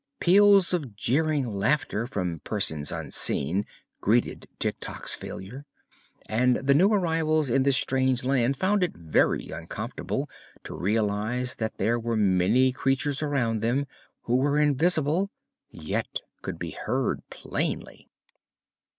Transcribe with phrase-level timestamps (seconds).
[0.19, 3.67] Peals of jeering laughter from persons unseen
[3.99, 5.63] greeted Tik Tok's failure,
[6.27, 10.27] and the new arrivals in this strange land found it very uncomfortable
[10.63, 13.85] to realize that there were many creatures around them
[14.23, 15.29] who were invisible,
[15.69, 18.09] yet could be heard plainly.